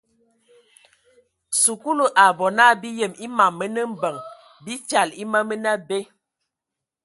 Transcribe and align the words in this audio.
Sikulu 1.59 2.05
a 2.23 2.25
bɔ 2.37 2.45
na 2.57 2.65
bi 2.81 2.89
yem 2.99 3.13
a 3.15 3.25
mam 3.37 3.53
mənə 3.59 3.81
mbəŋ 3.91 4.15
bi 4.63 4.73
fyal 4.87 5.09
e 5.21 5.23
ma 5.31 5.39
mənə 5.49 5.69
abe. 5.77 5.97